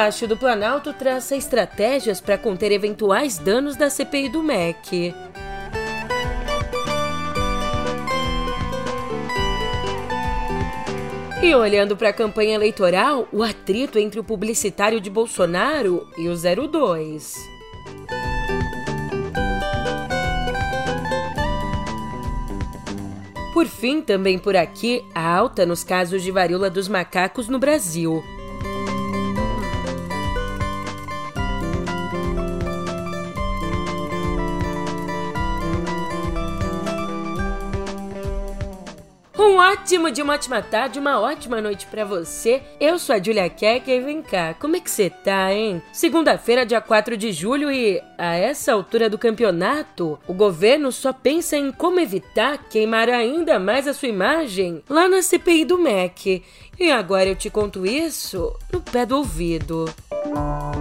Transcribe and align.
Palácio 0.00 0.26
do 0.26 0.34
Planalto 0.34 0.94
traça 0.94 1.36
estratégias 1.36 2.22
para 2.22 2.38
conter 2.38 2.72
eventuais 2.72 3.36
danos 3.36 3.76
da 3.76 3.90
CPI 3.90 4.30
do 4.30 4.42
MEC. 4.42 5.14
E 11.42 11.54
olhando 11.54 11.98
para 11.98 12.08
a 12.08 12.12
campanha 12.14 12.54
eleitoral, 12.54 13.28
o 13.30 13.42
atrito 13.42 13.98
entre 13.98 14.18
o 14.18 14.24
publicitário 14.24 15.02
de 15.02 15.10
Bolsonaro 15.10 16.08
e 16.16 16.30
o 16.30 16.34
02. 16.34 17.34
Por 23.52 23.66
fim, 23.66 24.00
também 24.00 24.38
por 24.38 24.56
aqui, 24.56 25.04
a 25.14 25.30
alta 25.30 25.66
nos 25.66 25.84
casos 25.84 26.22
de 26.22 26.30
varíola 26.30 26.70
dos 26.70 26.88
macacos 26.88 27.48
no 27.48 27.58
Brasil. 27.58 28.24
Ótimo 39.80 40.10
dia, 40.10 40.22
uma 40.22 40.34
ótima 40.34 40.60
tarde, 40.60 40.98
uma 40.98 41.18
ótima 41.18 41.60
noite 41.60 41.86
para 41.86 42.04
você. 42.04 42.62
Eu 42.78 42.98
sou 42.98 43.14
a 43.14 43.22
Julia 43.22 43.48
Keck 43.48 43.90
e 43.90 44.00
vem 44.00 44.20
cá, 44.20 44.54
como 44.54 44.76
é 44.76 44.80
que 44.80 44.90
você 44.90 45.08
tá, 45.08 45.52
hein? 45.52 45.82
Segunda-feira, 45.90 46.66
dia 46.66 46.80
4 46.82 47.16
de 47.16 47.32
julho 47.32 47.72
e 47.72 48.00
a 48.18 48.36
essa 48.36 48.74
altura 48.74 49.08
do 49.08 49.18
campeonato, 49.18 50.18
o 50.28 50.34
governo 50.34 50.92
só 50.92 51.12
pensa 51.14 51.56
em 51.56 51.72
como 51.72 51.98
evitar 51.98 52.58
queimar 52.68 53.08
ainda 53.08 53.58
mais 53.58 53.88
a 53.88 53.94
sua 53.94 54.08
imagem 54.08 54.82
lá 54.88 55.08
na 55.08 55.22
CPI 55.22 55.64
do 55.64 55.78
MEC. 55.78 56.42
E 56.78 56.90
agora 56.90 57.30
eu 57.30 57.34
te 57.34 57.48
conto 57.48 57.86
isso 57.86 58.54
no 58.70 58.80
pé 58.82 59.06
do 59.06 59.16
ouvido. 59.16 59.86
Música 60.26 60.79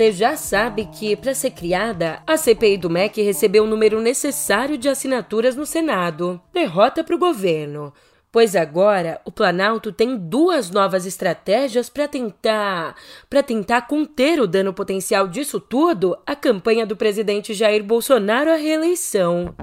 Você 0.00 0.12
já 0.12 0.34
sabe 0.34 0.86
que, 0.86 1.14
para 1.14 1.34
ser 1.34 1.50
criada, 1.50 2.22
a 2.26 2.34
CPI 2.34 2.78
do 2.78 2.88
MEC 2.88 3.20
recebeu 3.20 3.64
o 3.64 3.66
número 3.66 4.00
necessário 4.00 4.78
de 4.78 4.88
assinaturas 4.88 5.54
no 5.54 5.66
Senado. 5.66 6.40
Derrota 6.54 7.04
para 7.04 7.14
o 7.14 7.18
governo. 7.18 7.92
Pois 8.32 8.56
agora 8.56 9.20
o 9.26 9.30
Planalto 9.30 9.92
tem 9.92 10.16
duas 10.16 10.70
novas 10.70 11.04
estratégias 11.04 11.90
para 11.90 12.08
tentar 12.08 12.96
para 13.28 13.42
tentar 13.42 13.82
conter 13.82 14.40
o 14.40 14.46
dano 14.46 14.72
potencial 14.72 15.28
disso 15.28 15.60
tudo, 15.60 16.16
a 16.26 16.34
campanha 16.34 16.86
do 16.86 16.96
presidente 16.96 17.52
Jair 17.52 17.84
Bolsonaro 17.84 18.50
à 18.50 18.54
reeleição. 18.54 19.54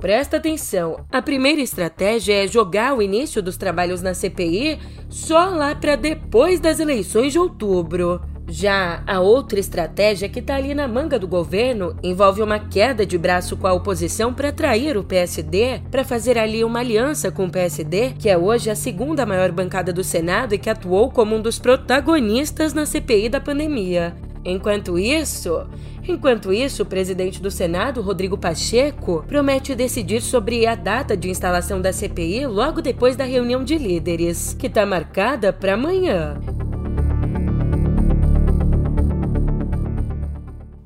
Presta 0.00 0.36
atenção, 0.36 1.06
a 1.10 1.22
primeira 1.22 1.60
estratégia 1.62 2.44
é 2.44 2.46
jogar 2.46 2.94
o 2.94 3.00
início 3.00 3.42
dos 3.42 3.56
trabalhos 3.56 4.02
na 4.02 4.12
CPI 4.12 4.78
só 5.08 5.46
lá 5.46 5.74
para 5.74 5.96
depois 5.96 6.60
das 6.60 6.78
eleições 6.78 7.32
de 7.32 7.38
outubro. 7.38 8.20
Já 8.46 9.02
a 9.06 9.20
outra 9.20 9.58
estratégia 9.58 10.28
que 10.28 10.38
está 10.38 10.56
ali 10.56 10.74
na 10.74 10.86
manga 10.86 11.18
do 11.18 11.26
governo 11.26 11.96
envolve 12.02 12.42
uma 12.42 12.58
queda 12.58 13.06
de 13.06 13.16
braço 13.16 13.56
com 13.56 13.66
a 13.66 13.72
oposição 13.72 14.34
para 14.34 14.50
atrair 14.50 14.98
o 14.98 15.02
PSD 15.02 15.80
para 15.90 16.04
fazer 16.04 16.36
ali 16.36 16.62
uma 16.62 16.80
aliança 16.80 17.32
com 17.32 17.46
o 17.46 17.50
PSD, 17.50 18.12
que 18.18 18.28
é 18.28 18.36
hoje 18.36 18.68
a 18.68 18.76
segunda 18.76 19.24
maior 19.24 19.50
bancada 19.50 19.94
do 19.94 20.04
Senado 20.04 20.54
e 20.54 20.58
que 20.58 20.68
atuou 20.68 21.10
como 21.10 21.34
um 21.34 21.40
dos 21.40 21.58
protagonistas 21.58 22.74
na 22.74 22.84
CPI 22.84 23.30
da 23.30 23.40
pandemia. 23.40 24.14
Enquanto 24.48 24.96
isso, 24.96 25.66
enquanto 26.06 26.52
isso, 26.52 26.84
o 26.84 26.86
presidente 26.86 27.42
do 27.42 27.50
Senado, 27.50 28.00
Rodrigo 28.00 28.38
Pacheco, 28.38 29.24
promete 29.26 29.74
decidir 29.74 30.22
sobre 30.22 30.64
a 30.68 30.76
data 30.76 31.16
de 31.16 31.28
instalação 31.28 31.80
da 31.80 31.92
CPI 31.92 32.46
logo 32.46 32.80
depois 32.80 33.16
da 33.16 33.24
reunião 33.24 33.64
de 33.64 33.76
líderes, 33.76 34.54
que 34.56 34.68
está 34.68 34.86
marcada 34.86 35.52
para 35.52 35.74
amanhã. 35.74 36.40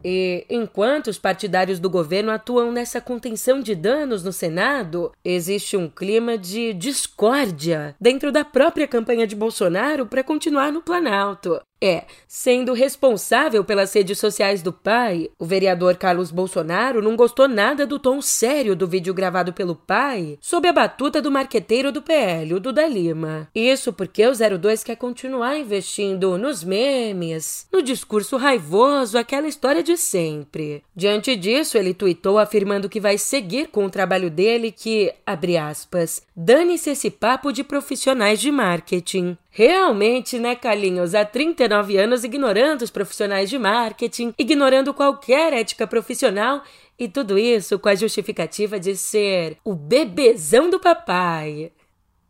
E 0.03 0.47
enquanto 0.49 1.09
os 1.09 1.19
partidários 1.19 1.79
do 1.79 1.91
governo 1.91 2.31
atuam 2.31 2.73
nessa 2.73 2.99
contenção 2.99 3.61
de 3.61 3.75
danos 3.75 4.25
no 4.25 4.33
Senado, 4.33 5.13
existe 5.23 5.77
um 5.77 5.87
clima 5.87 6.39
de 6.39 6.73
discórdia 6.73 7.95
dentro 8.01 8.33
da 8.33 8.43
própria 8.43 8.89
campanha 8.89 9.27
de 9.27 9.37
Bolsonaro 9.37 10.07
para 10.07 10.25
continuar 10.25 10.73
no 10.73 10.81
Planalto. 10.81 11.61
É, 11.83 12.05
sendo 12.29 12.75
responsável 12.75 13.65
pelas 13.65 13.95
redes 13.95 14.19
sociais 14.19 14.61
do 14.61 14.71
pai, 14.71 15.31
o 15.39 15.47
vereador 15.47 15.97
Carlos 15.97 16.31
Bolsonaro 16.31 17.01
não 17.01 17.17
gostou 17.17 17.49
nada 17.49 17.87
do 17.87 17.99
tom 17.99 18.21
sério 18.21 18.77
do 18.77 18.87
vídeo 18.87 19.15
gravado 19.15 19.53
pelo 19.55 19.75
pai 19.75 20.39
sob 20.43 20.69
a 20.69 20.73
batuta 20.75 21.23
do 21.23 21.31
marqueteiro 21.31 21.91
do 21.91 22.03
PL, 22.03 22.53
o 22.53 22.61
Duda 22.61 22.87
Lima. 22.87 23.49
Isso 23.55 23.95
porque 23.95 24.27
o 24.27 24.33
02 24.33 24.85
quer 24.85 24.97
continuar 24.97 25.57
investindo 25.57 26.37
nos 26.37 26.63
memes, 26.63 27.67
no 27.73 27.83
discurso 27.83 28.37
raivoso, 28.37 29.17
aquela 29.17 29.49
história 29.49 29.83
de 29.83 29.97
sempre. 29.97 30.83
Diante 30.95 31.35
disso, 31.35 31.79
ele 31.79 31.95
tuitou 31.95 32.39
afirmando 32.39 32.91
que 32.91 33.01
vai 33.01 33.17
seguir 33.17 33.69
com 33.69 33.87
o 33.87 33.91
trabalho 33.91 34.31
dele 34.31 34.71
que, 34.71 35.15
abre 35.25 35.57
aspas, 35.57 36.23
dane-se 36.37 36.91
esse 36.91 37.11
papo 37.11 37.53
de 37.53 37.65
profissionais 37.65 38.39
de 38.39 38.51
marketing. 38.53 39.39
Realmente, 39.51 40.39
né, 40.39 40.55
Carlinhos? 40.55 41.15
Há 41.15 41.25
39 41.25 41.97
anos 41.97 42.23
ignorando 42.23 42.83
os 42.83 42.91
profissionais 42.91 43.51
de 43.51 43.59
marketing, 43.59 44.33
ignorando 44.39 44.95
qualquer 44.95 45.53
ética 45.53 45.87
profissional 45.87 46.63
e 46.97 47.09
tudo 47.09 47.37
isso 47.37 47.79
com 47.79 47.89
a 47.89 47.95
justificativa 47.95 48.79
de 48.79 48.97
ser 48.97 49.57
o 49.65 49.75
bebezão 49.75 50.71
do 50.71 50.79
papai. 50.79 51.73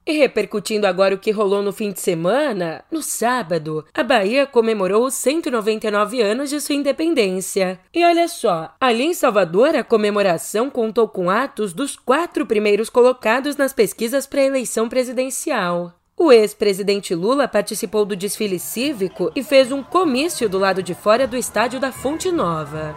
E 0.06 0.12
repercutindo 0.12 0.86
agora 0.86 1.14
o 1.14 1.18
que 1.18 1.30
rolou 1.30 1.62
no 1.62 1.72
fim 1.72 1.92
de 1.92 2.00
semana, 2.00 2.82
no 2.90 3.02
sábado, 3.02 3.84
a 3.92 4.02
Bahia 4.02 4.46
comemorou 4.46 5.04
os 5.04 5.14
199 5.14 6.22
anos 6.22 6.48
de 6.48 6.58
sua 6.58 6.74
independência. 6.74 7.78
E 7.94 8.02
olha 8.02 8.26
só, 8.26 8.74
ali 8.80 9.04
em 9.04 9.14
Salvador, 9.14 9.76
a 9.76 9.84
comemoração 9.84 10.70
contou 10.70 11.06
com 11.06 11.28
atos 11.28 11.74
dos 11.74 11.96
quatro 11.96 12.46
primeiros 12.46 12.88
colocados 12.88 13.56
nas 13.56 13.74
pesquisas 13.74 14.26
para 14.26 14.40
a 14.40 14.46
eleição 14.46 14.88
presidencial. 14.88 15.99
O 16.22 16.30
ex-presidente 16.30 17.14
Lula 17.14 17.48
participou 17.48 18.04
do 18.04 18.14
desfile 18.14 18.58
cívico 18.58 19.32
e 19.34 19.42
fez 19.42 19.72
um 19.72 19.82
comício 19.82 20.50
do 20.50 20.58
lado 20.58 20.82
de 20.82 20.92
fora 20.92 21.26
do 21.26 21.34
estádio 21.34 21.80
da 21.80 21.90
Fonte 21.90 22.30
Nova. 22.30 22.94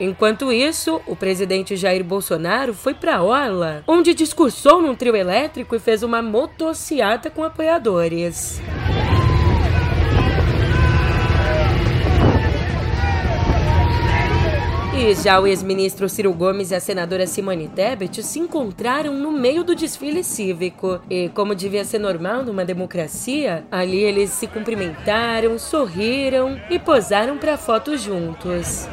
Enquanto 0.00 0.52
isso, 0.52 1.00
o 1.06 1.14
presidente 1.14 1.76
Jair 1.76 2.02
Bolsonaro 2.02 2.74
foi 2.74 2.94
para 2.94 3.22
Orla, 3.22 3.84
onde 3.86 4.12
discursou 4.12 4.82
num 4.82 4.96
trio 4.96 5.14
elétrico 5.14 5.76
e 5.76 5.78
fez 5.78 6.02
uma 6.02 6.20
motociata 6.20 7.30
com 7.30 7.44
apoiadores. 7.44 8.60
Já 15.14 15.40
o 15.40 15.46
ex-ministro 15.46 16.08
Ciro 16.08 16.32
Gomes 16.32 16.70
e 16.70 16.74
a 16.74 16.80
senadora 16.80 17.26
Simone 17.26 17.68
Tebet 17.68 18.22
se 18.22 18.38
encontraram 18.38 19.14
no 19.14 19.32
meio 19.32 19.64
do 19.64 19.74
desfile 19.74 20.22
cívico. 20.22 21.00
E, 21.08 21.30
como 21.30 21.54
devia 21.54 21.84
ser 21.84 21.98
normal 21.98 22.44
numa 22.44 22.64
democracia, 22.66 23.64
ali 23.70 23.96
eles 23.96 24.30
se 24.30 24.46
cumprimentaram, 24.46 25.58
sorriram 25.58 26.60
e 26.68 26.78
posaram 26.78 27.38
para 27.38 27.56
fotos 27.56 28.02
juntos. 28.02 28.86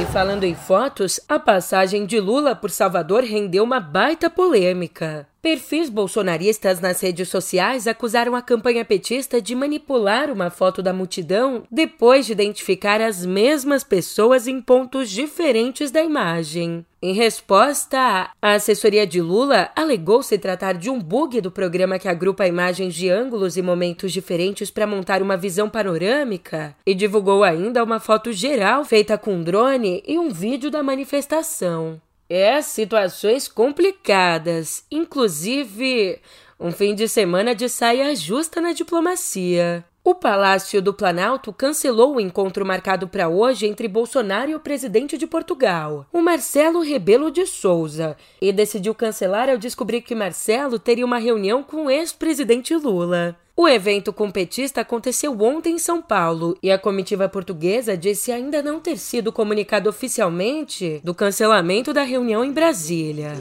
E 0.00 0.04
falando 0.06 0.44
em 0.44 0.54
fotos, 0.54 1.20
a 1.28 1.38
passagem 1.38 2.06
de 2.06 2.18
Lula 2.18 2.54
por 2.54 2.70
Salvador 2.70 3.24
rendeu 3.24 3.62
uma 3.62 3.78
baita 3.78 4.30
polêmica. 4.30 5.26
Perfis 5.40 5.88
bolsonaristas 5.88 6.80
nas 6.80 7.00
redes 7.00 7.28
sociais 7.28 7.86
acusaram 7.86 8.34
a 8.34 8.42
campanha 8.42 8.84
petista 8.84 9.40
de 9.40 9.54
manipular 9.54 10.32
uma 10.32 10.50
foto 10.50 10.82
da 10.82 10.92
multidão 10.92 11.62
depois 11.70 12.26
de 12.26 12.32
identificar 12.32 13.00
as 13.00 13.24
mesmas 13.24 13.84
pessoas 13.84 14.48
em 14.48 14.60
pontos 14.60 15.08
diferentes 15.08 15.92
da 15.92 16.02
imagem. 16.02 16.84
Em 17.00 17.12
resposta, 17.12 18.30
a 18.42 18.52
assessoria 18.54 19.06
de 19.06 19.20
Lula 19.20 19.70
alegou 19.76 20.24
se 20.24 20.36
tratar 20.36 20.72
de 20.72 20.90
um 20.90 20.98
bug 20.98 21.40
do 21.40 21.52
programa 21.52 22.00
que 22.00 22.08
agrupa 22.08 22.44
imagens 22.44 22.92
de 22.92 23.08
ângulos 23.08 23.56
e 23.56 23.62
momentos 23.62 24.12
diferentes 24.12 24.72
para 24.72 24.88
montar 24.88 25.22
uma 25.22 25.36
visão 25.36 25.70
panorâmica 25.70 26.74
e 26.84 26.96
divulgou 26.96 27.44
ainda 27.44 27.84
uma 27.84 28.00
foto 28.00 28.32
geral 28.32 28.84
feita 28.84 29.16
com 29.16 29.40
drone 29.40 30.02
e 30.04 30.18
um 30.18 30.30
vídeo 30.30 30.68
da 30.68 30.82
manifestação. 30.82 32.00
É, 32.30 32.60
situações 32.60 33.48
complicadas, 33.48 34.84
inclusive 34.90 36.20
um 36.60 36.70
fim 36.70 36.94
de 36.94 37.08
semana 37.08 37.54
de 37.54 37.68
saia 37.68 38.14
justa 38.14 38.60
na 38.60 38.72
diplomacia. 38.72 39.84
O 40.04 40.14
Palácio 40.14 40.82
do 40.82 40.92
Planalto 40.92 41.52
cancelou 41.52 42.16
o 42.16 42.20
encontro 42.20 42.66
marcado 42.66 43.08
para 43.08 43.28
hoje 43.28 43.66
entre 43.66 43.88
Bolsonaro 43.88 44.50
e 44.50 44.54
o 44.54 44.60
presidente 44.60 45.16
de 45.16 45.26
Portugal, 45.26 46.06
o 46.12 46.20
Marcelo 46.20 46.82
Rebelo 46.82 47.30
de 47.30 47.46
Souza, 47.46 48.16
e 48.40 48.52
decidiu 48.52 48.94
cancelar 48.94 49.48
ao 49.48 49.56
descobrir 49.56 50.02
que 50.02 50.14
Marcelo 50.14 50.78
teria 50.78 51.06
uma 51.06 51.18
reunião 51.18 51.62
com 51.62 51.86
o 51.86 51.90
ex-presidente 51.90 52.74
Lula. 52.74 53.36
O 53.60 53.66
evento 53.66 54.12
com 54.12 54.30
petista 54.30 54.82
aconteceu 54.82 55.36
ontem 55.42 55.74
em 55.74 55.78
São 55.80 56.00
Paulo 56.00 56.56
e 56.62 56.70
a 56.70 56.78
comitiva 56.78 57.28
portuguesa 57.28 57.96
disse 57.96 58.30
ainda 58.30 58.62
não 58.62 58.78
ter 58.78 58.96
sido 58.96 59.32
comunicado 59.32 59.90
oficialmente 59.90 61.00
do 61.02 61.12
cancelamento 61.12 61.92
da 61.92 62.04
reunião 62.04 62.44
em 62.44 62.52
Brasília. 62.52 63.32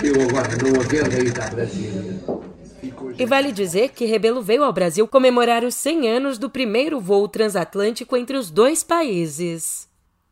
Eu 0.00 0.14
não 0.62 0.80
aí 1.16 1.30
da 1.32 1.46
Brasília. 1.48 2.47
E 3.18 3.26
vale 3.26 3.50
dizer 3.50 3.88
que 3.88 4.04
Rebelo 4.04 4.40
veio 4.40 4.62
ao 4.62 4.72
Brasil 4.72 5.08
comemorar 5.08 5.64
os 5.64 5.74
100 5.74 6.08
anos 6.08 6.38
do 6.38 6.48
primeiro 6.48 7.00
voo 7.00 7.26
transatlântico 7.26 8.16
entre 8.16 8.36
os 8.36 8.48
dois 8.48 8.84
países. 8.84 9.88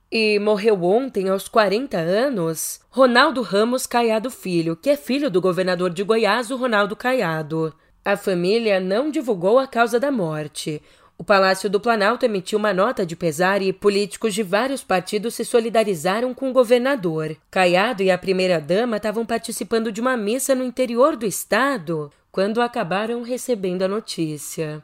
E 0.09 0.39
morreu 0.39 0.85
ontem, 0.85 1.29
aos 1.29 1.49
40 1.49 1.99
anos, 1.99 2.79
Ronaldo 2.89 3.43
Ramos 3.43 3.89
Caiado 3.89 4.31
Filho, 4.31 4.77
que 4.77 4.89
é 4.89 4.97
filho 4.97 5.29
do 5.29 5.41
governador 5.41 5.91
de 5.91 6.05
Goiás, 6.05 6.53
o 6.53 6.57
Ronaldo 6.57 6.95
Caiado. 6.95 7.75
A 8.05 8.17
família 8.17 8.79
não 8.79 9.11
divulgou 9.11 9.59
a 9.59 9.67
causa 9.67 9.99
da 9.99 10.13
morte. 10.13 10.81
O 11.19 11.25
Palácio 11.25 11.69
do 11.69 11.81
Planalto 11.81 12.25
emitiu 12.25 12.57
uma 12.57 12.73
nota 12.73 13.05
de 13.05 13.17
pesar 13.17 13.63
e 13.63 13.73
políticos 13.73 14.33
de 14.33 14.45
vários 14.45 14.85
partidos 14.85 15.35
se 15.35 15.45
solidarizaram 15.45 16.33
com 16.33 16.51
o 16.51 16.53
governador. 16.53 17.37
Caiado 17.51 18.05
e 18.05 18.13
a 18.13 18.19
primeira-dama 18.19 18.99
estavam 18.99 19.27
participando 19.27 19.91
de 19.91 20.01
uma 20.01 20.17
missa 20.17 20.55
no 20.55 20.63
interior 20.63 21.17
do 21.17 21.27
estado 21.27 22.13
quando 22.37 22.61
acabaram 22.61 23.23
recebendo 23.23 23.81
a 23.81 23.89
notícia. 23.89 24.83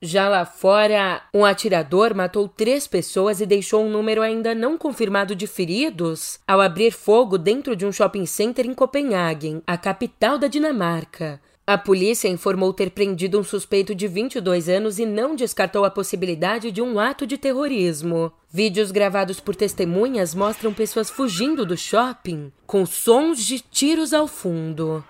Já 0.00 0.26
lá 0.26 0.46
fora, 0.46 1.20
um 1.34 1.44
atirador 1.44 2.14
matou 2.14 2.48
três 2.48 2.86
pessoas 2.86 3.42
e 3.42 3.46
deixou 3.46 3.84
um 3.84 3.90
número 3.90 4.22
ainda 4.22 4.54
não 4.54 4.78
confirmado 4.78 5.36
de 5.36 5.46
feridos 5.46 6.38
ao 6.48 6.62
abrir 6.62 6.92
fogo 6.92 7.36
dentro 7.36 7.76
de 7.76 7.84
um 7.84 7.92
shopping 7.92 8.24
center 8.24 8.64
em 8.64 8.72
Copenhagen, 8.72 9.60
a 9.66 9.76
capital 9.76 10.38
da 10.38 10.46
Dinamarca. 10.46 11.42
A 11.66 11.76
polícia 11.76 12.26
informou 12.26 12.72
ter 12.72 12.88
prendido 12.88 13.38
um 13.38 13.44
suspeito 13.44 13.94
de 13.94 14.08
22 14.08 14.70
anos 14.70 14.98
e 14.98 15.04
não 15.04 15.36
descartou 15.36 15.84
a 15.84 15.90
possibilidade 15.90 16.72
de 16.72 16.80
um 16.80 16.98
ato 16.98 17.26
de 17.26 17.36
terrorismo. 17.36 18.32
Vídeos 18.48 18.90
gravados 18.90 19.38
por 19.40 19.54
testemunhas 19.54 20.34
mostram 20.34 20.72
pessoas 20.72 21.10
fugindo 21.10 21.66
do 21.66 21.76
shopping 21.76 22.50
com 22.66 22.86
sons 22.86 23.44
de 23.44 23.60
tiros 23.60 24.14
ao 24.14 24.26
fundo. 24.26 25.04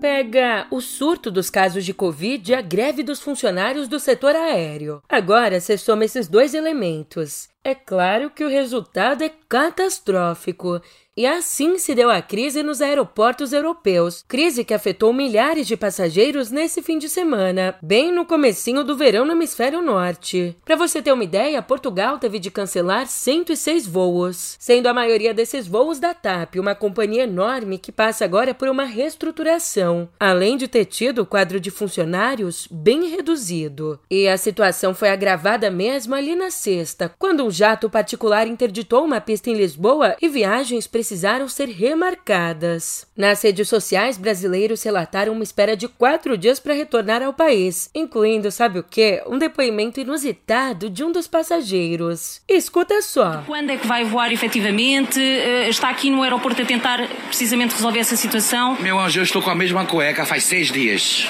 Pega 0.00 0.66
o 0.70 0.80
surto 0.80 1.30
dos 1.30 1.50
casos 1.50 1.84
de 1.84 1.92
Covid 1.92 2.50
e 2.50 2.54
a 2.54 2.60
greve 2.60 3.02
dos 3.02 3.20
funcionários 3.20 3.88
do 3.88 3.98
setor 3.98 4.34
aéreo. 4.34 5.02
Agora 5.08 5.60
você 5.60 5.76
soma 5.76 6.04
esses 6.04 6.28
dois 6.28 6.54
elementos. 6.54 7.48
É 7.64 7.74
claro 7.74 8.30
que 8.30 8.44
o 8.44 8.48
resultado 8.48 9.22
é 9.22 9.30
catastrófico 9.48 10.80
e 11.18 11.26
assim 11.26 11.78
se 11.78 11.96
deu 11.96 12.10
a 12.10 12.22
crise 12.22 12.62
nos 12.62 12.80
aeroportos 12.80 13.52
europeus, 13.52 14.24
crise 14.28 14.64
que 14.64 14.72
afetou 14.72 15.12
milhares 15.12 15.66
de 15.66 15.76
passageiros 15.76 16.48
nesse 16.48 16.80
fim 16.80 16.96
de 16.96 17.08
semana, 17.08 17.74
bem 17.82 18.12
no 18.12 18.24
comecinho 18.24 18.84
do 18.84 18.96
verão 18.96 19.24
no 19.24 19.32
hemisfério 19.32 19.82
norte. 19.82 20.56
Para 20.64 20.76
você 20.76 21.02
ter 21.02 21.12
uma 21.12 21.24
ideia, 21.24 21.60
Portugal 21.60 22.20
teve 22.20 22.38
de 22.38 22.52
cancelar 22.52 23.08
106 23.08 23.84
voos, 23.84 24.56
sendo 24.60 24.86
a 24.86 24.94
maioria 24.94 25.34
desses 25.34 25.66
voos 25.66 25.98
da 25.98 26.14
TAP, 26.14 26.54
uma 26.54 26.76
companhia 26.76 27.24
enorme 27.24 27.78
que 27.78 27.90
passa 27.90 28.24
agora 28.24 28.54
por 28.54 28.68
uma 28.68 28.84
reestruturação, 28.84 30.08
além 30.20 30.56
de 30.56 30.68
ter 30.68 30.84
tido 30.84 31.22
o 31.22 31.26
quadro 31.26 31.58
de 31.58 31.72
funcionários 31.72 32.68
bem 32.70 33.08
reduzido. 33.08 33.98
E 34.08 34.28
a 34.28 34.38
situação 34.38 34.94
foi 34.94 35.08
agravada 35.08 35.68
mesmo 35.68 36.14
ali 36.14 36.36
na 36.36 36.52
sexta, 36.52 37.12
quando 37.18 37.44
um 37.48 37.50
jato 37.50 37.88
particular 37.88 38.46
interditou 38.46 39.04
uma 39.04 39.22
pista 39.22 39.48
em 39.48 39.54
Lisboa 39.54 40.14
e 40.20 40.28
viagens 40.28 40.86
precisaram 40.86 41.48
ser 41.48 41.68
remarcadas. 41.70 43.06
Nas 43.16 43.42
redes 43.42 43.66
sociais, 43.68 44.18
brasileiros 44.18 44.82
relataram 44.82 45.32
uma 45.32 45.42
espera 45.42 45.74
de 45.74 45.88
quatro 45.88 46.36
dias 46.36 46.60
para 46.60 46.74
retornar 46.74 47.22
ao 47.22 47.32
país, 47.32 47.90
incluindo, 47.94 48.50
sabe 48.50 48.80
o 48.80 48.82
que? 48.82 49.22
Um 49.26 49.38
depoimento 49.38 49.98
inusitado 49.98 50.90
de 50.90 51.02
um 51.02 51.10
dos 51.10 51.26
passageiros. 51.26 52.42
Escuta 52.46 53.00
só. 53.00 53.42
Quando 53.46 53.70
é 53.70 53.78
que 53.78 53.86
vai 53.86 54.04
voar 54.04 54.30
efetivamente? 54.30 55.18
Eh, 55.18 55.70
está 55.70 55.88
aqui 55.88 56.10
no 56.10 56.22
aeroporto 56.22 56.60
a 56.60 56.66
tentar 56.66 57.08
precisamente 57.28 57.74
resolver 57.74 58.00
essa 58.00 58.16
situação? 58.16 58.76
Meu 58.78 59.00
anjo, 59.00 59.20
eu 59.20 59.24
estou 59.24 59.40
com 59.40 59.48
a 59.48 59.54
mesma 59.54 59.86
cueca 59.86 60.26
faz 60.26 60.44
seis 60.44 60.70
dias. 60.70 61.26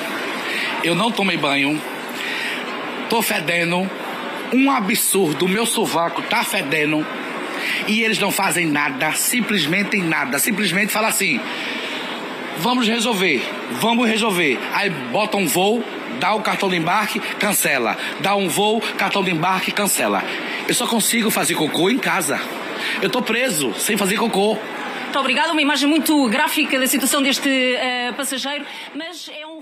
Eu 0.82 0.96
não 0.96 1.12
tomei 1.12 1.36
banho. 1.36 1.80
Tô 3.08 3.22
fedendo. 3.22 3.88
Um 4.52 4.70
absurdo. 4.70 5.44
O 5.44 5.48
meu 5.48 5.66
sovaco 5.66 6.22
tá 6.22 6.42
fedendo 6.42 7.06
e 7.86 8.02
eles 8.02 8.18
não 8.18 8.30
fazem 8.30 8.66
nada, 8.66 9.12
simplesmente 9.12 9.96
nada, 9.98 10.38
simplesmente 10.38 10.92
fala 10.92 11.08
assim: 11.08 11.40
vamos 12.58 12.86
resolver, 12.86 13.42
vamos 13.72 14.08
resolver. 14.08 14.58
Aí 14.74 14.90
bota 14.90 15.36
um 15.36 15.46
voo, 15.46 15.82
dá 16.20 16.34
o 16.34 16.42
cartão 16.42 16.68
de 16.68 16.76
embarque, 16.76 17.20
cancela. 17.38 17.96
Dá 18.20 18.34
um 18.34 18.48
voo, 18.48 18.80
cartão 18.96 19.22
de 19.22 19.30
embarque, 19.30 19.72
cancela. 19.72 20.22
Eu 20.66 20.74
só 20.74 20.86
consigo 20.86 21.30
fazer 21.30 21.54
cocô 21.54 21.90
em 21.90 21.98
casa. 21.98 22.40
Eu 23.02 23.10
tô 23.10 23.22
preso 23.22 23.74
sem 23.74 23.96
fazer 23.96 24.16
cocô. 24.16 24.56
Muito 25.04 25.18
obrigada, 25.18 25.52
uma 25.52 25.62
imagem 25.62 25.88
muito 25.88 26.28
gráfica 26.28 26.78
da 26.78 26.86
situação 26.86 27.22
deste 27.22 27.48
uh, 27.48 28.12
passageiro, 28.14 28.64
mas 28.94 29.30
é 29.40 29.46
um. 29.46 29.57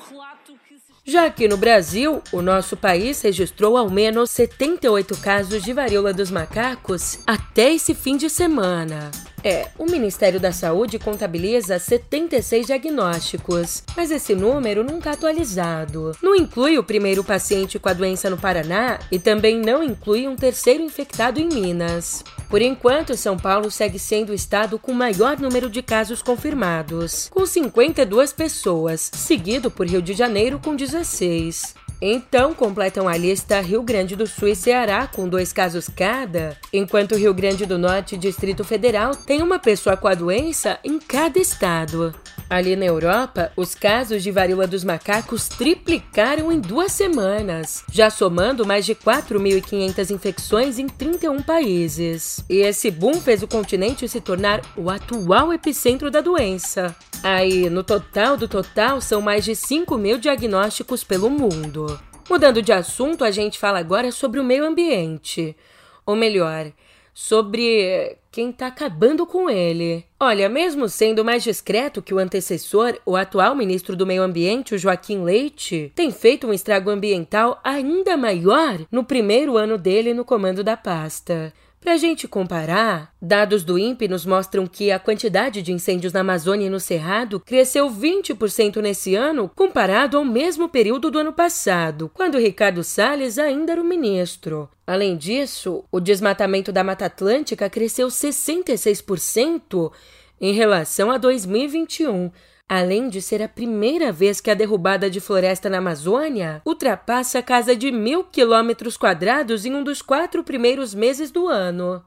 Já 1.09 1.27
aqui 1.27 1.47
no 1.47 1.57
Brasil, 1.57 2.21
o 2.33 2.43
nosso 2.43 2.77
país 2.77 3.23
registrou 3.23 3.77
ao 3.77 3.89
menos 3.89 4.29
78 4.33 5.17
casos 5.19 5.63
de 5.63 5.73
varíola 5.73 6.13
dos 6.13 6.33
macacos 6.33 7.21
até 7.25 7.73
esse 7.75 7.95
fim 7.95 8.17
de 8.17 8.29
semana. 8.29 9.13
É, 9.49 9.69
o 9.79 9.87
Ministério 9.87 10.41
da 10.41 10.51
Saúde 10.51 10.99
contabiliza 10.99 11.79
76 11.79 12.67
diagnósticos, 12.67 13.81
mas 13.97 14.11
esse 14.11 14.35
número 14.35 14.83
não 14.83 14.99
está 14.99 15.13
atualizado. 15.13 16.11
Não 16.21 16.35
inclui 16.35 16.77
o 16.79 16.83
primeiro 16.83 17.23
paciente 17.23 17.79
com 17.79 17.89
a 17.89 17.93
doença 17.93 18.29
no 18.29 18.37
Paraná 18.37 18.99
e 19.09 19.21
também 19.21 19.57
não 19.61 19.85
inclui 19.85 20.27
um 20.27 20.35
terceiro 20.35 20.83
infectado 20.83 21.39
em 21.39 21.47
Minas. 21.47 22.25
Por 22.51 22.61
enquanto, 22.61 23.17
São 23.17 23.37
Paulo 23.37 23.71
segue 23.71 24.01
sendo 24.01 24.31
o 24.31 24.35
estado 24.35 24.81
com 24.81 24.93
maior 24.93 25.39
número 25.39 25.71
de 25.71 25.81
casos 25.81 26.23
confirmados, 26.23 27.29
com 27.31 27.47
52 27.47 28.33
pessoas, 28.33 29.13
seguido 29.15 29.71
por 29.71 29.87
Rio 29.87 30.03
de 30.03 30.13
Janeiro 30.13 30.59
com 30.59 30.75
16. 30.75 31.86
Então, 32.01 32.55
completam 32.55 33.09
a 33.09 33.17
lista 33.17 33.61
Rio 33.61 33.83
Grande 33.83 34.15
do 34.15 34.27
Sul 34.27 34.49
e 34.49 34.57
Ceará, 34.57 35.07
com 35.07 35.29
dois 35.29 35.53
casos 35.53 35.89
cada, 35.89 36.57
enquanto 36.73 37.17
Rio 37.17 37.33
Grande 37.33 37.65
do 37.65 37.79
Norte 37.79 38.15
e 38.15 38.19
Distrito 38.19 38.65
Federal 38.65 39.15
tem 39.15 39.43
uma 39.43 39.59
pessoa 39.59 39.97
com 39.97 40.09
a 40.09 40.15
doença 40.15 40.79
em 40.85 40.99
cada 40.99 41.39
estado. 41.39 42.15
Ali 42.49 42.77
na 42.77 42.85
Europa, 42.85 43.51
os 43.57 43.75
casos 43.75 44.23
de 44.23 44.31
varíola 44.31 44.69
dos 44.69 44.85
macacos 44.85 45.49
triplicaram 45.49 46.53
em 46.53 46.61
duas 46.61 46.93
semanas, 46.93 47.83
já 47.91 48.09
somando 48.09 48.65
mais 48.65 48.87
de 48.87 48.95
4.500 48.95 50.11
infecções 50.11 50.79
em 50.79 50.87
31 50.87 51.43
países. 51.43 52.45
E 52.49 52.59
esse 52.59 52.89
boom 52.89 53.15
fez 53.15 53.43
o 53.43 53.49
continente 53.49 54.09
se 54.09 54.21
tornar 54.21 54.63
o 54.77 54.89
atual 54.89 55.53
epicentro 55.53 56.09
da 56.09 56.21
doença. 56.21 56.95
Aí, 57.21 57.69
no 57.69 57.83
total 57.83 58.37
do 58.37 58.47
total, 58.47 59.01
são 59.01 59.21
mais 59.21 59.45
de 59.45 59.57
5 59.57 59.99
mil 59.99 60.17
diagnósticos 60.17 61.03
pelo 61.03 61.29
mundo. 61.29 61.99
Mudando 62.31 62.63
de 62.63 62.73
assunto, 62.73 63.25
a 63.25 63.31
gente 63.33 63.59
fala 63.59 63.81
agora 63.81 64.13
sobre 64.13 64.39
o 64.39 64.45
meio 64.45 64.65
ambiente. 64.65 65.57
Ou 66.05 66.15
melhor, 66.15 66.71
sobre 67.19 68.19
quem 68.31 68.51
está 68.51 68.67
acabando 68.67 69.25
com 69.25 69.49
ele. 69.49 70.05
Olha, 70.21 70.51
mesmo 70.51 70.87
sendo 70.87 71.25
mais 71.25 71.43
discreto 71.43 72.03
que 72.03 72.13
o 72.13 72.19
antecessor, 72.19 72.99
o 73.07 73.17
atual 73.17 73.55
ministro 73.55 73.97
do 73.97 74.07
Meio 74.07 74.23
Ambiente, 74.23 74.75
o 74.75 74.79
Joaquim 74.79 75.25
Leite, 75.25 75.91
tem 75.95 76.11
feito 76.11 76.47
um 76.47 76.53
estrago 76.53 76.91
ambiental 76.91 77.59
ainda 77.65 78.19
maior 78.19 78.81
no 78.93 79.03
primeiro 79.03 79.57
ano 79.57 79.79
dele 79.79 80.13
no 80.13 80.27
comando 80.27 80.63
da 80.63 80.77
pasta. 80.77 81.55
Para 81.87 81.99
gente 81.99 82.27
comparar, 82.27 83.15
dados 83.23 83.63
do 83.63 83.79
INPE 83.79 84.09
nos 84.09 84.27
mostram 84.27 84.67
que 84.67 84.91
a 84.91 84.99
quantidade 84.99 85.63
de 85.63 85.73
incêndios 85.73 86.13
na 86.13 86.19
Amazônia 86.19 86.67
e 86.67 86.69
no 86.69 86.81
Cerrado 86.81 87.39
cresceu 87.39 87.89
20% 87.89 88.79
nesse 88.83 89.15
ano 89.15 89.49
comparado 89.55 90.17
ao 90.17 90.25
mesmo 90.25 90.69
período 90.69 91.13
do 91.13 91.21
ano 91.21 91.33
passado, 91.33 92.11
quando 92.13 92.39
Ricardo 92.39 92.83
Salles 92.83 93.39
ainda 93.39 93.71
era 93.71 93.81
o 93.81 93.85
ministro. 93.85 94.69
Além 94.85 95.17
disso, 95.17 95.85
o 95.93 96.01
desmatamento 96.01 96.73
da 96.73 96.83
Mata 96.83 97.07
Atlântica 97.07 97.71
cresceu 97.71 98.09
66% 98.09 99.93
em 100.41 100.53
relação 100.53 101.09
a 101.13 101.19
2021, 101.19 102.33
além 102.69 103.09
de 103.09 103.23
ser 103.23 103.43
a 103.43 103.49
primeira 103.49 104.11
vez 104.11 104.41
que 104.41 104.51
a 104.51 104.55
derrubada 104.55 105.09
de 105.09 105.21
floresta 105.21 105.71
na 105.71 105.79
Amazônia 105.79 106.61
ultrapassa 106.65 107.39
a 107.39 107.43
casa 107.43 107.77
de 107.77 107.93
mil 107.93 108.25
quilômetros 108.25 108.97
quadrados 108.97 109.65
em 109.65 109.75
um 109.75 109.85
dos 109.85 110.03
quatro 110.03 110.43
primeiros 110.43 110.95
meses 110.95 111.31
do 111.31 111.47
ano. 111.47 112.05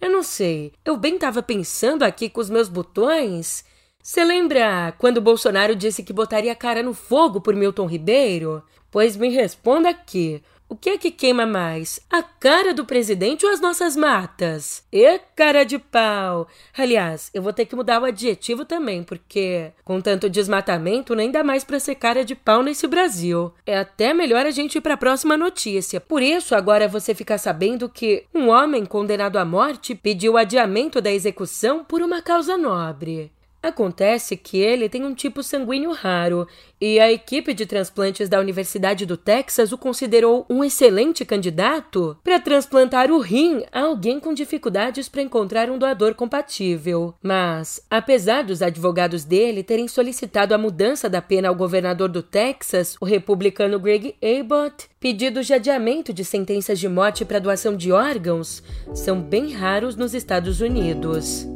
Eu 0.00 0.10
não 0.10 0.22
sei, 0.22 0.72
eu 0.84 0.96
bem 0.96 1.14
estava 1.14 1.42
pensando 1.42 2.02
aqui 2.02 2.28
com 2.28 2.40
os 2.40 2.50
meus 2.50 2.68
botões. 2.68 3.64
Você 4.02 4.24
lembra 4.24 4.92
quando 4.98 5.20
Bolsonaro 5.20 5.76
disse 5.76 6.02
que 6.02 6.12
botaria 6.12 6.52
a 6.52 6.56
cara 6.56 6.82
no 6.82 6.94
fogo 6.94 7.40
por 7.40 7.54
Milton 7.54 7.86
Ribeiro? 7.86 8.62
Pois 8.90 9.16
me 9.16 9.28
responda 9.28 9.90
aqui. 9.90 10.42
O 10.72 10.74
que 10.74 10.88
é 10.88 10.96
que 10.96 11.10
queima 11.10 11.44
mais? 11.44 12.00
A 12.10 12.22
cara 12.22 12.72
do 12.72 12.86
presidente 12.86 13.44
ou 13.44 13.52
as 13.52 13.60
nossas 13.60 13.94
matas? 13.94 14.82
E 14.90 15.18
cara 15.36 15.64
de 15.64 15.78
pau! 15.78 16.48
Aliás, 16.74 17.30
eu 17.34 17.42
vou 17.42 17.52
ter 17.52 17.66
que 17.66 17.76
mudar 17.76 18.00
o 18.00 18.06
adjetivo 18.06 18.64
também, 18.64 19.02
porque 19.02 19.70
com 19.84 20.00
tanto 20.00 20.30
desmatamento 20.30 21.14
nem 21.14 21.30
dá 21.30 21.44
mais 21.44 21.62
pra 21.62 21.78
ser 21.78 21.96
cara 21.96 22.24
de 22.24 22.34
pau 22.34 22.62
nesse 22.62 22.86
Brasil. 22.86 23.52
É 23.66 23.76
até 23.76 24.14
melhor 24.14 24.46
a 24.46 24.50
gente 24.50 24.78
ir 24.78 24.80
pra 24.80 24.96
próxima 24.96 25.36
notícia. 25.36 26.00
Por 26.00 26.22
isso, 26.22 26.54
agora 26.54 26.88
você 26.88 27.14
fica 27.14 27.36
sabendo 27.36 27.86
que 27.86 28.24
um 28.34 28.48
homem 28.48 28.86
condenado 28.86 29.36
à 29.36 29.44
morte 29.44 29.94
pediu 29.94 30.38
adiamento 30.38 31.02
da 31.02 31.12
execução 31.12 31.84
por 31.84 32.00
uma 32.00 32.22
causa 32.22 32.56
nobre. 32.56 33.30
Acontece 33.62 34.36
que 34.36 34.58
ele 34.58 34.88
tem 34.88 35.04
um 35.04 35.14
tipo 35.14 35.40
sanguíneo 35.40 35.92
raro 35.92 36.48
e 36.80 36.98
a 36.98 37.12
equipe 37.12 37.54
de 37.54 37.64
transplantes 37.64 38.28
da 38.28 38.40
Universidade 38.40 39.06
do 39.06 39.16
Texas 39.16 39.70
o 39.70 39.78
considerou 39.78 40.44
um 40.50 40.64
excelente 40.64 41.24
candidato 41.24 42.18
para 42.24 42.40
transplantar 42.40 43.08
o 43.12 43.20
rim 43.20 43.62
a 43.70 43.82
alguém 43.82 44.18
com 44.18 44.34
dificuldades 44.34 45.08
para 45.08 45.22
encontrar 45.22 45.70
um 45.70 45.78
doador 45.78 46.16
compatível. 46.16 47.14
Mas, 47.22 47.80
apesar 47.88 48.42
dos 48.42 48.62
advogados 48.62 49.22
dele 49.24 49.62
terem 49.62 49.86
solicitado 49.86 50.52
a 50.52 50.58
mudança 50.58 51.08
da 51.08 51.22
pena 51.22 51.48
ao 51.48 51.54
governador 51.54 52.08
do 52.08 52.20
Texas, 52.20 52.96
o 53.00 53.04
republicano 53.04 53.78
Greg 53.78 54.16
Abbott, 54.20 54.88
pedidos 54.98 55.46
de 55.46 55.54
adiamento 55.54 56.12
de 56.12 56.24
sentenças 56.24 56.80
de 56.80 56.88
morte 56.88 57.24
para 57.24 57.38
doação 57.38 57.76
de 57.76 57.92
órgãos 57.92 58.60
são 58.92 59.22
bem 59.22 59.52
raros 59.52 59.94
nos 59.94 60.14
Estados 60.14 60.60
Unidos. 60.60 61.46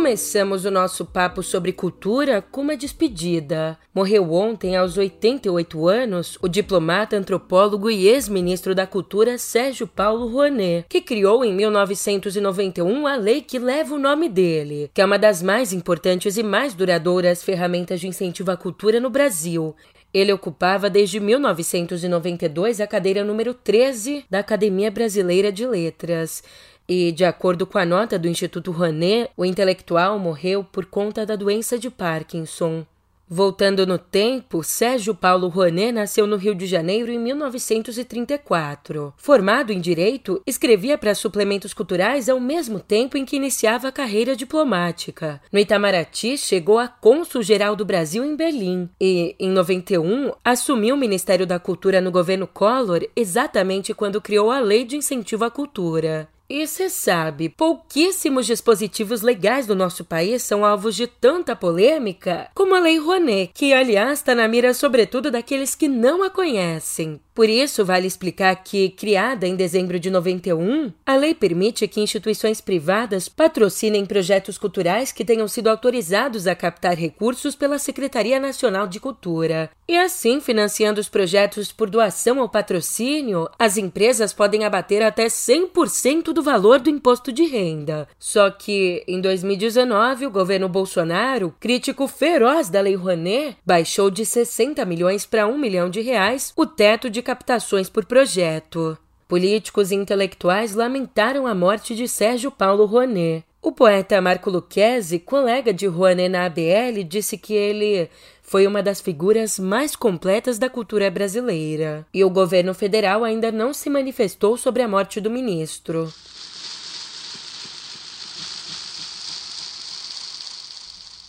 Começamos 0.00 0.64
o 0.64 0.70
nosso 0.70 1.04
papo 1.04 1.42
sobre 1.42 1.74
cultura 1.74 2.40
com 2.40 2.62
uma 2.62 2.74
despedida. 2.74 3.76
Morreu 3.94 4.32
ontem, 4.32 4.74
aos 4.74 4.96
88 4.96 5.86
anos, 5.86 6.38
o 6.40 6.48
diplomata, 6.48 7.18
antropólogo 7.18 7.90
e 7.90 8.08
ex-ministro 8.08 8.74
da 8.74 8.86
Cultura 8.86 9.36
Sérgio 9.36 9.86
Paulo 9.86 10.26
Rouanet, 10.26 10.86
que 10.88 11.02
criou 11.02 11.44
em 11.44 11.52
1991 11.52 13.06
a 13.06 13.14
lei 13.14 13.42
que 13.42 13.58
leva 13.58 13.94
o 13.94 13.98
nome 13.98 14.30
dele, 14.30 14.90
que 14.94 15.02
é 15.02 15.04
uma 15.04 15.18
das 15.18 15.42
mais 15.42 15.70
importantes 15.70 16.38
e 16.38 16.42
mais 16.42 16.72
duradouras 16.72 17.44
ferramentas 17.44 18.00
de 18.00 18.08
incentivo 18.08 18.50
à 18.50 18.56
cultura 18.56 19.00
no 19.00 19.10
Brasil. 19.10 19.76
Ele 20.14 20.32
ocupava 20.32 20.88
desde 20.88 21.20
1992 21.20 22.80
a 22.80 22.86
cadeira 22.86 23.22
número 23.22 23.52
13 23.52 24.24
da 24.30 24.38
Academia 24.38 24.90
Brasileira 24.90 25.52
de 25.52 25.66
Letras 25.66 26.42
e, 26.90 27.12
de 27.12 27.24
acordo 27.24 27.64
com 27.64 27.78
a 27.78 27.86
nota 27.86 28.18
do 28.18 28.26
Instituto 28.26 28.72
Rouanet, 28.72 29.30
o 29.36 29.44
intelectual 29.44 30.18
morreu 30.18 30.64
por 30.64 30.86
conta 30.86 31.24
da 31.24 31.36
doença 31.36 31.78
de 31.78 31.88
Parkinson. 31.88 32.84
Voltando 33.28 33.86
no 33.86 33.96
tempo, 33.96 34.64
Sérgio 34.64 35.14
Paulo 35.14 35.46
Rouanet 35.46 35.92
nasceu 35.92 36.26
no 36.26 36.34
Rio 36.34 36.52
de 36.52 36.66
Janeiro 36.66 37.12
em 37.12 37.18
1934. 37.20 39.14
Formado 39.16 39.72
em 39.72 39.78
Direito, 39.78 40.42
escrevia 40.44 40.98
para 40.98 41.14
suplementos 41.14 41.72
culturais 41.72 42.28
ao 42.28 42.40
mesmo 42.40 42.80
tempo 42.80 43.16
em 43.16 43.24
que 43.24 43.36
iniciava 43.36 43.86
a 43.86 43.92
carreira 43.92 44.34
diplomática. 44.34 45.40
No 45.52 45.60
Itamaraty, 45.60 46.36
chegou 46.36 46.80
a 46.80 46.88
cônsul-geral 46.88 47.76
do 47.76 47.84
Brasil 47.84 48.24
em 48.24 48.34
Berlim 48.34 48.90
e, 49.00 49.36
em 49.38 49.50
91, 49.50 50.32
assumiu 50.44 50.96
o 50.96 50.98
Ministério 50.98 51.46
da 51.46 51.60
Cultura 51.60 52.00
no 52.00 52.10
governo 52.10 52.48
Collor 52.48 53.06
exatamente 53.14 53.94
quando 53.94 54.20
criou 54.20 54.50
a 54.50 54.58
Lei 54.58 54.84
de 54.84 54.96
Incentivo 54.96 55.44
à 55.44 55.50
Cultura. 55.52 56.28
E 56.52 56.66
você 56.66 56.90
sabe, 56.90 57.48
pouquíssimos 57.48 58.44
dispositivos 58.44 59.22
legais 59.22 59.68
do 59.68 59.76
nosso 59.76 60.04
país 60.04 60.42
são 60.42 60.64
alvos 60.64 60.96
de 60.96 61.06
tanta 61.06 61.54
polêmica 61.54 62.50
como 62.56 62.74
a 62.74 62.80
Lei 62.80 62.98
Rouanet, 62.98 63.52
que, 63.54 63.72
aliás, 63.72 64.18
está 64.18 64.34
na 64.34 64.48
mira 64.48 64.74
sobretudo 64.74 65.30
daqueles 65.30 65.76
que 65.76 65.86
não 65.86 66.24
a 66.24 66.28
conhecem. 66.28 67.20
Por 67.40 67.48
isso, 67.48 67.84
vale 67.84 68.06
explicar 68.06 68.54
que, 68.56 68.90
criada 68.90 69.46
em 69.46 69.54
dezembro 69.54 69.98
de 69.98 70.10
91, 70.10 70.92
a 71.06 71.14
lei 71.16 71.34
permite 71.34 71.88
que 71.88 72.00
instituições 72.00 72.60
privadas 72.60 73.28
patrocinem 73.28 74.04
projetos 74.04 74.58
culturais 74.58 75.12
que 75.12 75.24
tenham 75.24 75.48
sido 75.48 75.68
autorizados 75.68 76.46
a 76.46 76.54
captar 76.54 76.96
recursos 76.96 77.54
pela 77.54 77.78
Secretaria 77.78 78.38
Nacional 78.38 78.86
de 78.86 79.00
Cultura. 79.00 79.70
E 79.88 79.96
assim, 79.96 80.40
financiando 80.40 81.00
os 81.00 81.08
projetos 81.08 81.72
por 81.72 81.88
doação 81.88 82.40
ou 82.40 82.48
patrocínio, 82.48 83.48
as 83.58 83.76
empresas 83.76 84.34
podem 84.34 84.64
abater 84.64 85.02
até 85.02 85.26
100% 85.26 86.32
do 86.32 86.39
valor 86.42 86.80
do 86.80 86.90
imposto 86.90 87.32
de 87.32 87.44
renda. 87.44 88.08
Só 88.18 88.50
que, 88.50 89.04
em 89.06 89.20
2019, 89.20 90.26
o 90.26 90.30
governo 90.30 90.68
Bolsonaro, 90.68 91.54
crítico 91.58 92.06
feroz 92.06 92.68
da 92.68 92.80
Lei 92.80 92.94
Rouanet, 92.94 93.56
baixou 93.64 94.10
de 94.10 94.24
60 94.24 94.84
milhões 94.84 95.26
para 95.26 95.46
1 95.46 95.58
milhão 95.58 95.90
de 95.90 96.00
reais 96.00 96.52
o 96.56 96.66
teto 96.66 97.10
de 97.10 97.22
captações 97.22 97.88
por 97.88 98.04
projeto. 98.04 98.96
Políticos 99.28 99.92
e 99.92 99.94
intelectuais 99.94 100.74
lamentaram 100.74 101.46
a 101.46 101.54
morte 101.54 101.94
de 101.94 102.08
Sérgio 102.08 102.50
Paulo 102.50 102.84
Rouanet. 102.84 103.44
O 103.62 103.72
poeta 103.72 104.22
Marco 104.22 104.48
Lucchesi, 104.48 105.18
colega 105.18 105.70
de 105.70 105.86
Rouanet 105.86 106.30
na 106.30 106.46
ABL, 106.46 107.04
disse 107.06 107.36
que 107.36 107.52
ele 107.52 108.08
foi 108.42 108.66
uma 108.66 108.82
das 108.82 109.02
figuras 109.02 109.58
mais 109.58 109.94
completas 109.94 110.58
da 110.58 110.70
cultura 110.70 111.10
brasileira. 111.10 112.06
E 112.12 112.24
o 112.24 112.30
governo 112.30 112.72
federal 112.72 113.22
ainda 113.22 113.52
não 113.52 113.74
se 113.74 113.90
manifestou 113.90 114.56
sobre 114.56 114.82
a 114.82 114.88
morte 114.88 115.20
do 115.20 115.30
ministro. 115.30 116.10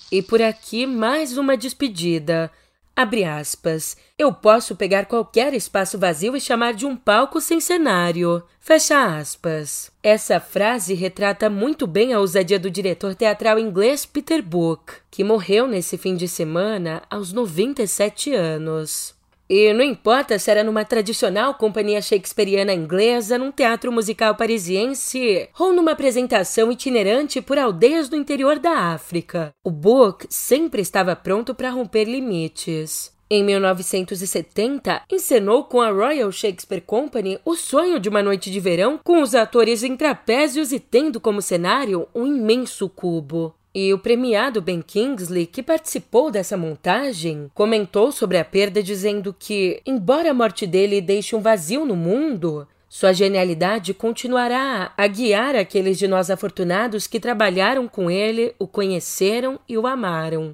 E 0.09 0.21
por 0.21 0.41
aqui 0.41 0.85
mais 0.85 1.37
uma 1.37 1.57
despedida. 1.57 2.49
Abre 2.95 3.23
aspas. 3.23 3.95
Eu 4.17 4.33
posso 4.33 4.75
pegar 4.75 5.05
qualquer 5.05 5.53
espaço 5.53 5.97
vazio 5.97 6.35
e 6.35 6.41
chamar 6.41 6.73
de 6.73 6.85
um 6.85 6.95
palco 6.95 7.39
sem 7.39 7.59
cenário. 7.59 8.43
Fecha 8.59 9.17
aspas. 9.17 9.91
Essa 10.03 10.39
frase 10.39 10.93
retrata 10.93 11.49
muito 11.49 11.87
bem 11.87 12.13
a 12.13 12.19
ousadia 12.19 12.59
do 12.59 12.69
diretor 12.69 13.15
teatral 13.15 13.57
inglês 13.57 14.05
Peter 14.05 14.41
Brook, 14.41 14.93
que 15.09 15.23
morreu 15.23 15.67
nesse 15.67 15.97
fim 15.97 16.15
de 16.15 16.27
semana 16.27 17.01
aos 17.09 17.31
97 17.31 18.33
anos. 18.33 19.15
E 19.53 19.73
não 19.73 19.83
importa 19.83 20.39
se 20.39 20.49
era 20.49 20.63
numa 20.63 20.85
tradicional 20.85 21.55
companhia 21.55 22.01
shakespeariana 22.01 22.73
inglesa, 22.73 23.37
num 23.37 23.51
teatro 23.51 23.91
musical 23.91 24.33
parisiense 24.33 25.49
ou 25.59 25.73
numa 25.73 25.91
apresentação 25.91 26.71
itinerante 26.71 27.41
por 27.41 27.59
aldeias 27.59 28.07
do 28.07 28.15
interior 28.15 28.59
da 28.59 28.93
África, 28.93 29.53
o 29.61 29.69
Book 29.69 30.25
sempre 30.29 30.81
estava 30.81 31.17
pronto 31.17 31.53
para 31.53 31.69
romper 31.69 32.05
limites. 32.05 33.11
Em 33.29 33.43
1970, 33.43 35.01
encenou 35.11 35.65
com 35.65 35.81
a 35.81 35.91
Royal 35.91 36.31
Shakespeare 36.31 36.81
Company 36.81 37.37
o 37.43 37.53
sonho 37.53 37.99
de 37.99 38.07
uma 38.07 38.23
noite 38.23 38.49
de 38.49 38.59
verão 38.61 39.01
com 39.03 39.21
os 39.21 39.35
atores 39.35 39.83
em 39.83 39.97
trapézios 39.97 40.71
e 40.71 40.79
tendo 40.79 41.19
como 41.19 41.41
cenário 41.41 42.07
um 42.15 42.25
imenso 42.25 42.87
cubo. 42.87 43.53
E 43.73 43.93
o 43.93 43.97
premiado 43.97 44.61
Ben 44.61 44.81
Kingsley, 44.81 45.45
que 45.45 45.63
participou 45.63 46.29
dessa 46.29 46.57
montagem, 46.57 47.49
comentou 47.53 48.11
sobre 48.11 48.37
a 48.37 48.43
perda 48.43 48.83
dizendo 48.83 49.33
que, 49.37 49.81
embora 49.85 50.31
a 50.31 50.33
morte 50.33 50.67
dele 50.67 50.99
deixe 50.99 51.37
um 51.37 51.41
vazio 51.41 51.85
no 51.85 51.95
mundo, 51.95 52.67
sua 52.89 53.13
genialidade 53.13 53.93
continuará 53.93 54.93
a 54.97 55.07
guiar 55.07 55.55
aqueles 55.55 55.97
de 55.97 56.05
nós 56.05 56.29
afortunados 56.29 57.07
que 57.07 57.21
trabalharam 57.21 57.87
com 57.87 58.11
ele, 58.11 58.53
o 58.59 58.67
conheceram 58.67 59.57
e 59.69 59.77
o 59.77 59.87
amaram. 59.87 60.53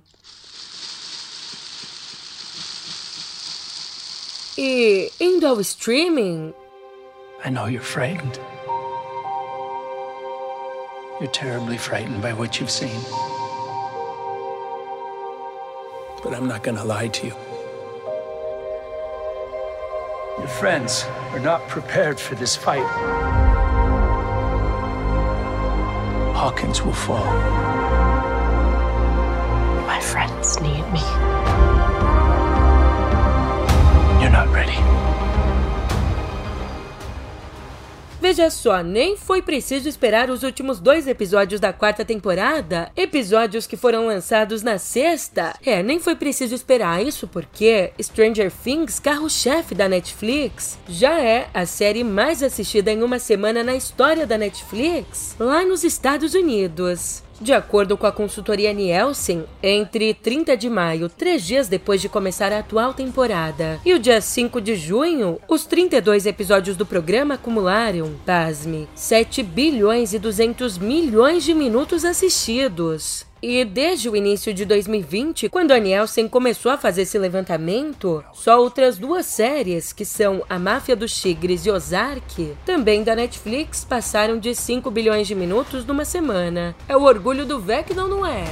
E 4.56 5.12
indo 5.20 5.48
ao 5.48 5.60
streaming. 5.60 6.54
I 7.44 7.50
know 7.50 7.68
you're 7.68 7.84
frightened. 7.84 8.40
You're 11.20 11.32
terribly 11.32 11.78
frightened 11.78 12.22
by 12.22 12.34
what 12.34 12.60
you've 12.60 12.70
seen. 12.70 13.02
But 16.22 16.36
I'm 16.36 16.48
not 16.48 16.62
going 16.62 16.78
to 16.78 16.84
lie 16.84 17.08
to 17.08 17.26
you. 17.26 17.34
Your 20.38 20.48
friends 20.48 21.06
are 21.32 21.40
not 21.40 21.68
prepared 21.68 22.20
for 22.20 22.36
this 22.36 22.56
fight. 22.56 22.86
Hawkins 26.36 26.84
will 26.84 26.94
fall. 26.94 27.26
My 29.88 30.00
friends 30.00 30.62
need 30.62 30.86
me. 30.92 31.02
You're 34.22 34.30
not 34.30 34.50
ready. 34.50 34.78
Veja 38.28 38.50
só, 38.50 38.84
nem 38.84 39.16
foi 39.16 39.42
preciso 39.42 39.88
esperar 39.88 40.30
os 40.30 40.44
últimos 40.44 40.82
dois 40.82 41.08
episódios 41.08 41.62
da 41.62 41.72
quarta 41.72 42.04
temporada, 42.04 42.92
episódios 42.94 43.66
que 43.66 43.78
foram 43.78 44.06
lançados 44.06 44.62
na 44.62 44.78
sexta. 44.78 45.56
É, 45.66 45.82
nem 45.82 45.98
foi 45.98 46.14
preciso 46.14 46.54
esperar 46.54 47.02
isso 47.02 47.26
porque 47.26 47.94
Stranger 47.98 48.52
Things, 48.52 49.00
carro-chefe 49.00 49.74
da 49.74 49.88
Netflix, 49.88 50.78
já 50.90 51.18
é 51.22 51.48
a 51.54 51.66
série 51.66 52.04
mais 52.04 52.44
assistida 52.44 52.92
em 52.92 53.02
uma 53.02 53.18
semana 53.18 53.64
na 53.64 53.78
história 53.78 54.28
da 54.28 54.38
Netflix, 54.38 55.34
lá 55.40 55.64
nos 55.64 55.86
Estados 55.86 56.34
Unidos. 56.34 57.24
De 57.40 57.54
acordo 57.54 57.96
com 57.96 58.08
a 58.08 58.12
consultoria 58.12 58.74
Nielsen, 58.74 59.46
entre 59.62 60.12
30 60.16 60.58
de 60.58 60.70
maio, 60.70 61.08
três 61.08 61.44
dias 61.44 61.68
depois 61.68 62.02
de 62.02 62.10
começar 62.10 62.52
a 62.52 62.60
atual 62.60 62.96
temporada, 62.96 63.80
e 63.86 63.94
o 63.94 64.00
dia 64.00 64.20
5 64.20 64.60
de 64.60 64.76
junho, 64.76 65.40
os 65.48 65.64
32 65.66 66.26
episódios 66.26 66.76
do 66.76 66.86
programa 66.86 67.36
acumularam, 67.36 68.16
pasme, 68.26 68.88
7 68.96 69.44
bilhões 69.44 70.14
e 70.14 70.20
200 70.20 70.80
milhões 70.80 71.44
de 71.44 71.54
minutos 71.54 72.04
assistidos. 72.04 73.27
E 73.42 73.64
desde 73.64 74.10
o 74.10 74.16
início 74.16 74.54
de 74.54 74.66
2020, 74.66 75.48
quando 75.50 75.72
a 75.72 75.78
Nielsen 75.78 76.28
começou 76.28 76.72
a 76.72 76.78
fazer 76.78 77.04
esse 77.04 77.20
levantamento, 77.20 78.24
só 78.34 78.60
outras 78.60 78.98
duas 78.98 79.28
séries, 79.28 79.94
que 79.94 80.04
são 80.04 80.44
A 80.50 80.58
Máfia 80.58 80.96
dos 80.96 81.16
Tigres 81.16 81.66
e 81.66 81.70
Ozark, 81.70 82.56
também 82.66 83.04
da 83.04 83.16
Netflix, 83.16 83.86
passaram 83.86 84.40
de 84.40 84.56
5 84.56 84.90
bilhões 84.90 85.28
de 85.28 85.36
minutos 85.36 85.86
numa 85.86 86.04
semana. 86.04 86.76
É 86.90 86.98
o 86.98 87.04
orgulho 87.04 87.46
do 87.46 87.60
Vecna, 87.60 88.08
não 88.08 88.26
é? 88.26 88.46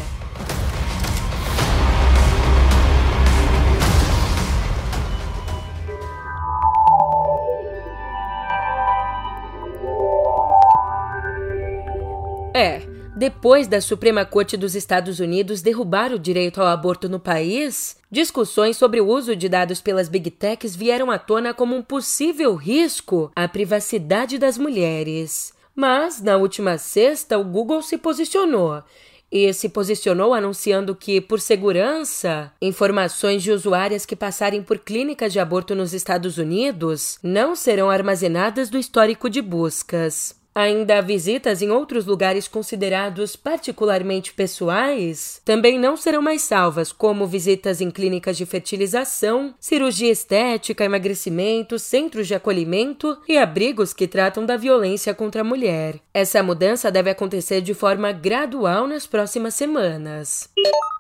Depois 13.16 13.66
da 13.66 13.80
Suprema 13.80 14.26
Corte 14.26 14.58
dos 14.58 14.76
Estados 14.76 15.20
Unidos 15.22 15.62
derrubar 15.62 16.12
o 16.12 16.20
direito 16.20 16.62
ao 16.62 16.68
aborto 16.68 17.08
no 17.08 17.20
país, 17.20 17.96
discussões 18.12 18.76
sobre 18.76 19.00
o 19.00 19.08
uso 19.08 19.36
de 19.36 19.48
dados 19.48 19.80
pelas 19.80 20.10
Big 20.10 20.30
Techs 20.32 20.76
vieram 20.76 21.10
à 21.10 21.18
tona 21.18 21.54
como 21.54 21.76
um 21.76 21.82
possível 21.82 22.56
risco 22.56 23.32
à 23.34 23.48
privacidade 23.48 24.38
das 24.38 24.58
mulheres. 24.58 25.54
Mas, 25.74 26.22
na 26.22 26.36
última 26.36 26.78
sexta, 26.78 27.38
o 27.38 27.44
Google 27.44 27.82
se 27.82 27.98
posicionou 27.98 28.84
e 29.32 29.52
se 29.54 29.70
posicionou 29.70 30.34
anunciando 30.34 30.94
que, 30.94 31.20
por 31.20 31.40
segurança, 31.40 32.52
informações 32.62 33.42
de 33.42 33.52
usuárias 33.52 34.06
que 34.06 34.16
passarem 34.16 34.62
por 34.62 34.80
clínicas 34.80 35.32
de 35.32 35.40
aborto 35.40 35.74
nos 35.74 35.94
Estados 35.94 36.38
Unidos 36.38 37.18
não 37.24 37.56
serão 37.56 37.90
armazenadas 37.90 38.70
do 38.70 38.78
histórico 38.78 39.30
de 39.30 39.42
buscas. 39.42 40.36
Ainda 40.58 41.02
visitas 41.02 41.62
em 41.62 41.70
outros 41.70 42.06
lugares 42.06 42.48
considerados 42.48 43.36
particularmente 43.36 44.34
pessoais 44.34 45.42
também 45.44 45.78
não 45.78 45.98
serão 45.98 46.22
mais 46.22 46.44
salvas, 46.44 46.94
como 46.94 47.28
visitas 47.28 47.82
em 47.82 47.92
clínicas 47.92 48.38
de 48.38 48.46
fertilização, 48.46 49.54
cirurgia 49.60 50.10
estética, 50.10 50.86
emagrecimento, 50.86 51.78
centros 51.78 52.26
de 52.26 52.36
acolhimento 52.36 53.18
e 53.28 53.38
abrigos 53.38 53.94
que 53.94 54.08
tratam 54.08 54.46
da 54.46 54.56
violência 54.56 55.14
contra 55.14 55.42
a 55.42 55.44
mulher. 55.44 56.00
Essa 56.14 56.42
mudança 56.42 56.90
deve 56.90 57.10
acontecer 57.10 57.60
de 57.60 57.74
forma 57.74 58.14
gradual 58.14 58.88
nas 58.88 59.06
próximas 59.06 59.56
semanas. 59.56 60.50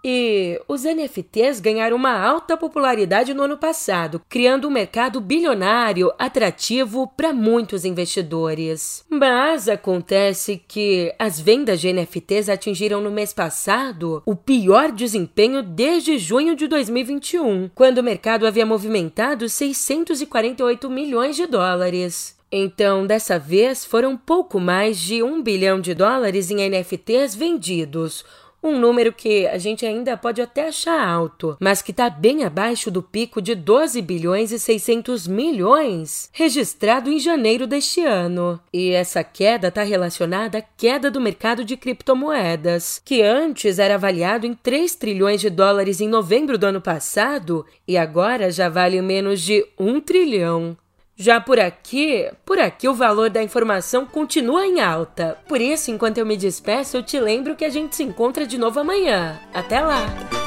E 0.04 0.62
os 0.68 0.84
NFTs 0.84 1.60
ganharam 1.60 1.96
uma 1.96 2.20
alta 2.20 2.56
popularidade 2.56 3.34
no 3.34 3.41
ano 3.41 3.58
passado, 3.58 4.22
criando 4.30 4.68
um 4.68 4.72
mercado 4.72 5.20
bilionário 5.20 6.12
atrativo 6.20 7.08
para 7.18 7.34
muitos 7.34 7.86
investidores. 7.86 9.04
Mas 9.47 9.69
acontece 9.69 10.60
que 10.67 11.13
as 11.19 11.39
vendas 11.39 11.79
de 11.79 11.93
NFTs 11.93 12.49
atingiram 12.49 12.99
no 12.99 13.12
mês 13.12 13.31
passado 13.31 14.23
o 14.25 14.36
pior 14.36 14.91
desempenho 14.91 15.62
desde 15.62 16.17
junho 16.17 16.55
de 16.55 16.65
2021, 16.67 17.69
quando 17.75 17.99
o 17.99 18.03
mercado 18.03 18.47
havia 18.47 18.65
movimentado 18.65 19.47
648 19.47 20.89
milhões 20.89 21.36
de 21.36 21.45
dólares. 21.45 22.36
Então, 22.51 23.05
dessa 23.05 23.38
vez, 23.38 23.86
foram 23.86 24.17
pouco 24.17 24.60
mais 24.60 24.97
de 24.97 25.21
um 25.21 25.43
bilhão 25.43 25.79
de 25.79 25.93
dólares 25.93 26.49
em 26.49 26.67
NFTs 26.67 27.36
vendidos, 27.36 28.25
um 28.65 28.80
número 28.80 29.13
que 29.13 29.47
a 29.47 29.58
gente 29.58 29.86
ainda 29.86 30.17
pode 30.17 30.41
até 30.41 30.67
achar 30.67 31.08
alto, 31.08 31.56
mas 31.60 31.82
que 31.82 31.91
está 31.91 32.10
bem 32.10 32.43
abaixo 32.43 32.89
do 32.89 33.01
pico 33.01 33.41
de 33.41 33.54
12 33.54 34.01
bilhões 34.01 34.51
e 34.51 34.60
600 34.60 35.28
milhões 35.28 36.30
registrado 36.34 37.10
em 37.10 37.19
janeiro 37.19 37.67
deste 37.67 38.01
ano. 38.01 38.60
E 38.73 38.91
essa 38.91 39.23
queda 39.23 39.67
está 39.67 39.84
relacionada 39.84 40.58
à 40.58 40.62
queda 40.62 41.12
do 41.12 41.21
mercado 41.21 41.63
de 41.63 41.78
criptomoedas, 41.78 43.01
que 43.04 43.21
antes 43.21 43.80
era 43.80 43.95
avaliado 43.95 44.45
em 44.45 44.54
3 44.54 44.95
trilhões 44.95 45.41
de 45.41 45.49
dólares 45.49 46.01
em 46.01 46.08
novembro 46.08 46.58
do 46.58 46.65
ano 46.65 46.82
passado 46.82 47.65
e 47.88 47.97
agora 47.97 48.51
já 48.51 48.69
vale 48.69 49.01
menos 49.01 49.41
de 49.41 49.65
1 49.80 50.01
trilhão. 50.01 50.78
Já 51.17 51.39
por 51.39 51.60
aqui, 51.60 52.30
por 52.45 52.60
aqui 52.60 52.89
o 52.89 52.93
valor 52.93 53.30
da 53.30 53.41
informação 53.41 54.06
continua 54.06 54.65
em 54.65 54.82
alta. 54.82 55.38
Por 55.47 55.62
isso, 55.62 55.89
enquanto 55.89 56.17
eu 56.17 56.25
me 56.25 56.36
despeço, 56.36 56.97
eu 56.97 57.04
te 57.04 57.17
lembro 57.19 57.56
que 57.56 57.63
a 57.63 57.69
gente 57.69 57.95
se 57.95 58.04
encontra 58.04 58.45
de 58.45 58.58
novo 58.58 58.82
amanhã. 58.82 59.39
Até 59.54 59.80
lá! 59.80 60.44